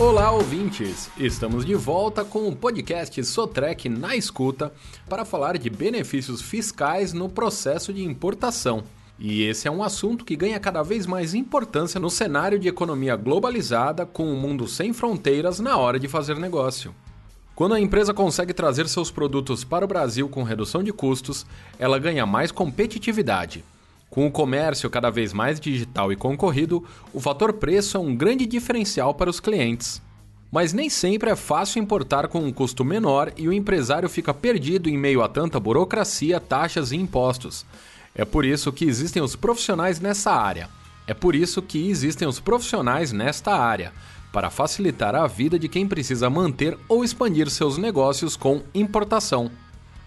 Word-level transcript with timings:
Olá, 0.00 0.30
ouvintes! 0.30 1.10
Estamos 1.18 1.62
de 1.62 1.74
volta 1.74 2.24
com 2.24 2.48
o 2.48 2.56
podcast 2.56 3.22
Sotrec 3.22 3.86
na 3.86 4.16
escuta 4.16 4.72
para 5.06 5.26
falar 5.26 5.58
de 5.58 5.68
benefícios 5.68 6.40
fiscais 6.40 7.12
no 7.12 7.28
processo 7.28 7.92
de 7.92 8.02
importação. 8.02 8.82
E 9.18 9.42
esse 9.42 9.68
é 9.68 9.70
um 9.70 9.82
assunto 9.82 10.24
que 10.24 10.36
ganha 10.36 10.58
cada 10.58 10.82
vez 10.82 11.04
mais 11.04 11.34
importância 11.34 12.00
no 12.00 12.08
cenário 12.08 12.58
de 12.58 12.66
economia 12.66 13.14
globalizada 13.14 14.06
com 14.06 14.24
o 14.24 14.32
um 14.32 14.40
mundo 14.40 14.66
sem 14.66 14.94
fronteiras 14.94 15.60
na 15.60 15.76
hora 15.76 16.00
de 16.00 16.08
fazer 16.08 16.38
negócio. 16.38 16.94
Quando 17.54 17.74
a 17.74 17.80
empresa 17.80 18.14
consegue 18.14 18.54
trazer 18.54 18.88
seus 18.88 19.10
produtos 19.10 19.64
para 19.64 19.84
o 19.84 19.88
Brasil 19.88 20.30
com 20.30 20.42
redução 20.42 20.82
de 20.82 20.94
custos, 20.94 21.44
ela 21.78 21.98
ganha 21.98 22.24
mais 22.24 22.50
competitividade. 22.50 23.62
Com 24.10 24.26
o 24.26 24.30
comércio 24.30 24.90
cada 24.90 25.08
vez 25.08 25.32
mais 25.32 25.60
digital 25.60 26.12
e 26.12 26.16
concorrido, 26.16 26.84
o 27.14 27.20
fator 27.20 27.52
preço 27.52 27.96
é 27.96 28.00
um 28.00 28.14
grande 28.14 28.44
diferencial 28.44 29.14
para 29.14 29.30
os 29.30 29.38
clientes. 29.38 30.02
Mas 30.50 30.72
nem 30.72 30.90
sempre 30.90 31.30
é 31.30 31.36
fácil 31.36 31.80
importar 31.80 32.26
com 32.26 32.40
um 32.40 32.52
custo 32.52 32.84
menor 32.84 33.32
e 33.36 33.46
o 33.46 33.52
empresário 33.52 34.08
fica 34.08 34.34
perdido 34.34 34.88
em 34.88 34.98
meio 34.98 35.22
a 35.22 35.28
tanta 35.28 35.60
burocracia, 35.60 36.40
taxas 36.40 36.90
e 36.90 36.96
impostos. 36.96 37.64
É 38.12 38.24
por 38.24 38.44
isso 38.44 38.72
que 38.72 38.84
existem 38.84 39.22
os 39.22 39.36
profissionais 39.36 40.00
nessa 40.00 40.32
área. 40.32 40.68
É 41.06 41.14
por 41.14 41.36
isso 41.36 41.62
que 41.62 41.88
existem 41.88 42.26
os 42.26 42.40
profissionais 42.40 43.12
nesta 43.12 43.54
área 43.54 43.92
para 44.32 44.50
facilitar 44.50 45.14
a 45.14 45.26
vida 45.28 45.56
de 45.58 45.68
quem 45.68 45.86
precisa 45.86 46.28
manter 46.28 46.76
ou 46.88 47.04
expandir 47.04 47.48
seus 47.48 47.78
negócios 47.78 48.36
com 48.36 48.62
importação. 48.74 49.50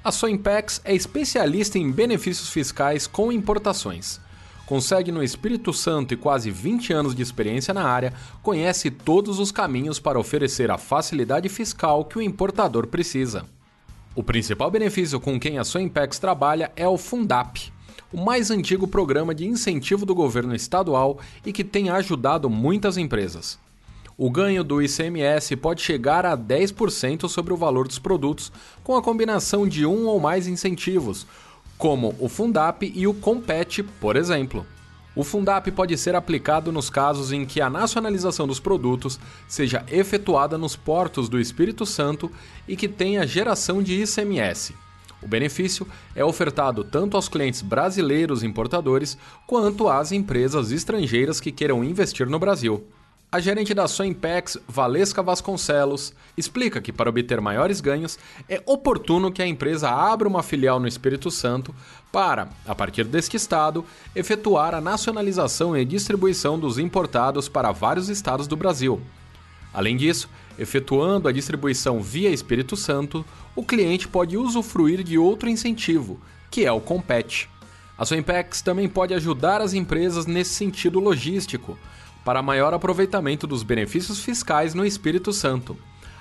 A 0.04 0.12
Soimpex 0.12 0.82
é 0.84 0.94
especialista 0.94 1.80
em 1.80 1.90
benefícios 1.90 2.50
fiscais 2.50 3.08
com 3.08 3.32
importações. 3.32 4.20
Consegue 4.66 5.14
no 5.14 5.24
Espírito 5.24 5.72
Santo 5.72 6.14
e 6.14 6.18
quase 6.18 6.52
20 6.52 6.92
anos 6.92 7.16
de 7.16 7.22
experiência 7.22 7.74
na 7.74 7.86
área, 7.86 8.14
conhece 8.42 8.92
todos 8.92 9.40
os 9.40 9.50
caminhos 9.50 10.02
para 10.02 10.20
oferecer 10.20 10.70
a 10.70 10.78
facilidade 10.78 11.48
fiscal 11.48 12.04
que 12.04 12.18
o 12.18 12.22
importador 12.22 12.88
precisa. 12.88 13.46
O 14.14 14.22
principal 14.22 14.70
benefício 14.70 15.22
com 15.22 15.40
quem 15.40 15.58
a 15.58 15.64
Soimpex 15.64 16.20
trabalha 16.20 16.70
é 16.76 16.86
o 16.86 16.98
Fundap, 16.98 17.72
o 18.12 18.22
mais 18.22 18.52
antigo 18.52 18.86
programa 18.86 19.34
de 19.34 19.48
incentivo 19.48 20.06
do 20.06 20.14
governo 20.14 20.54
estadual 20.54 21.18
e 21.46 21.54
que 21.54 21.64
tem 21.64 21.90
ajudado 21.90 22.50
muitas 22.50 22.98
empresas. 22.98 23.58
O 24.16 24.30
ganho 24.30 24.64
do 24.64 24.82
ICMS 24.82 25.56
pode 25.56 25.82
chegar 25.82 26.24
a 26.24 26.38
10% 26.38 27.28
sobre 27.28 27.52
o 27.52 27.58
valor 27.58 27.88
dos 27.88 27.98
produtos, 27.98 28.52
com 28.84 28.96
a 28.96 29.02
combinação 29.02 29.68
de 29.68 29.86
um 29.88 30.06
ou 30.06 30.20
mais 30.20 30.48
incentivos, 30.48 31.26
como 31.80 32.16
o 32.20 32.30
Fundap 32.30 32.86
e 32.94 33.08
o 33.08 33.14
Compete, 33.14 33.82
por 33.82 34.16
exemplo. 34.16 34.66
O 35.16 35.24
Fundap 35.24 35.70
pode 35.72 35.98
ser 35.98 36.16
aplicado 36.16 36.72
nos 36.72 36.90
casos 36.90 37.32
em 37.32 37.46
que 37.46 37.60
a 37.60 37.70
nacionalização 37.70 38.48
dos 38.48 38.60
produtos 38.60 39.20
seja 39.48 39.84
efetuada 39.92 40.58
nos 40.58 40.76
portos 40.76 41.28
do 41.28 41.40
Espírito 41.40 41.86
Santo 41.86 42.32
e 42.68 42.76
que 42.76 42.88
tenha 42.88 43.26
geração 43.26 43.82
de 43.82 44.04
ICMS. 44.04 44.76
O 45.22 45.28
benefício 45.28 45.88
é 46.16 46.24
ofertado 46.24 46.84
tanto 46.84 47.16
aos 47.16 47.30
clientes 47.30 47.62
brasileiros 47.62 48.44
importadores 48.44 49.18
quanto 49.48 49.88
às 49.88 50.12
empresas 50.12 50.72
estrangeiras 50.72 51.40
que 51.40 51.52
queiram 51.52 51.84
investir 51.84 52.28
no 52.28 52.38
Brasil. 52.38 52.86
A 53.34 53.40
gerente 53.40 53.74
da 53.74 53.88
Soimpex, 53.88 54.60
Valesca 54.68 55.24
Vasconcelos, 55.24 56.14
explica 56.38 56.80
que 56.80 56.94
para 56.94 57.10
obter 57.10 57.42
maiores 57.42 57.82
ganhos 57.82 58.20
é 58.48 58.62
oportuno 58.64 59.32
que 59.32 59.42
a 59.42 59.48
empresa 59.48 59.90
abra 59.90 60.28
uma 60.28 60.44
filial 60.44 60.80
no 60.80 60.88
Espírito 60.88 61.32
Santo 61.32 61.74
para, 62.12 62.50
a 62.64 62.76
partir 62.76 63.06
deste 63.06 63.36
estado, 63.36 63.84
efetuar 64.16 64.76
a 64.76 64.82
nacionalização 64.82 65.76
e 65.76 65.84
distribuição 65.84 66.60
dos 66.60 66.78
importados 66.78 67.50
para 67.50 67.72
vários 67.72 68.08
estados 68.08 68.46
do 68.46 68.56
Brasil. 68.56 69.02
Além 69.74 69.98
disso, 69.98 70.30
efetuando 70.60 71.28
a 71.28 71.32
distribuição 71.32 72.04
via 72.04 72.30
Espírito 72.30 72.78
Santo, 72.78 73.26
o 73.56 73.66
cliente 73.66 74.08
pode 74.08 74.38
usufruir 74.38 75.02
de 75.04 75.18
outro 75.18 75.50
incentivo, 75.50 76.22
que 76.52 76.66
é 76.66 76.72
o 76.72 76.80
Compete. 76.80 77.50
A 77.98 78.06
Soimpex 78.06 78.62
também 78.62 78.88
pode 78.88 79.12
ajudar 79.16 79.60
as 79.60 79.74
empresas 79.74 80.28
nesse 80.28 80.54
sentido 80.54 81.00
logístico, 81.00 81.80
para 82.24 82.42
maior 82.42 82.74
aproveitamento 82.74 83.46
dos 83.46 83.64
benefícios 83.64 84.20
fiscais 84.20 84.74
no 84.74 84.86
Espírito 84.86 85.34
Santo. 85.34 85.78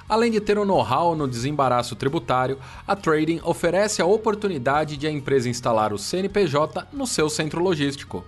Além 0.08 0.30
de 0.30 0.40
ter 0.40 0.58
o 0.58 0.62
um 0.62 0.64
know-how 0.64 1.14
no 1.14 1.28
desembaraço 1.28 1.96
tributário, 1.96 2.58
a 2.86 2.94
Trading 2.94 3.40
oferece 3.44 4.02
a 4.02 4.06
oportunidade 4.06 4.96
de 4.96 5.06
a 5.06 5.10
empresa 5.10 5.48
instalar 5.48 5.92
o 5.92 5.98
CNPJ 5.98 6.88
no 6.92 7.06
seu 7.06 7.30
centro 7.30 7.62
logístico. 7.62 8.24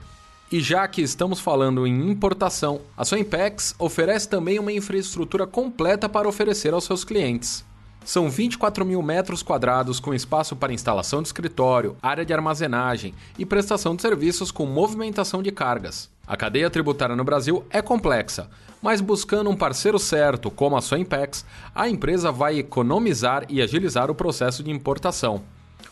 E 0.51 0.61
já 0.61 0.87
que 0.87 1.03
estamos 1.03 1.41
falando 1.41 1.87
em 1.87 2.11
importação, 2.11 2.81
a 2.97 3.05
Soimpex 3.05 3.75
oferece 3.79 4.29
também 4.29 4.59
uma 4.59 4.73
infraestrutura 4.73 5.47
completa 5.47 6.09
para 6.09 6.29
oferecer 6.29 6.73
aos 6.73 6.85
seus 6.85 7.05
clientes. 7.05 7.65
São 8.05 8.29
24 8.29 8.85
mil 8.85 9.01
metros 9.01 9.43
quadrados 9.43 9.99
com 9.99 10.13
espaço 10.13 10.55
para 10.55 10.73
instalação 10.73 11.23
de 11.23 11.29
escritório, 11.29 11.97
área 12.03 12.25
de 12.25 12.35
armazenagem 12.35 13.15
e 13.39 13.47
prestação 13.47 13.97
de 13.97 14.03
serviços 14.03 14.51
com 14.51 14.67
movimentação 14.67 15.43
de 15.43 15.51
cargas. 15.51 16.11
A 16.27 16.37
cadeia 16.37 16.69
tributária 16.69 17.17
no 17.17 17.25
Brasil 17.25 17.65
é 17.71 17.81
complexa, 17.81 18.51
mas 18.83 19.01
buscando 19.01 19.49
um 19.49 19.57
parceiro 19.57 19.99
certo, 19.99 20.51
como 20.51 20.77
a 20.77 20.83
Soimpex, 20.83 21.47
a 21.75 21.89
empresa 21.89 22.31
vai 22.31 22.59
economizar 22.59 23.47
e 23.49 23.63
agilizar 23.63 24.11
o 24.11 24.15
processo 24.15 24.63
de 24.63 24.71
importação. 24.71 25.43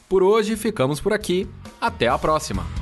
Por 0.06 0.22
hoje 0.22 0.54
ficamos 0.56 1.00
por 1.00 1.14
aqui, 1.14 1.48
até 1.80 2.08
a 2.08 2.18
próxima! 2.18 2.81